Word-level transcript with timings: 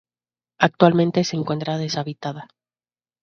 Actualmente 0.57 1.23
se 1.23 1.35
encuentra 1.35 1.77
deshabitada. 1.77 2.47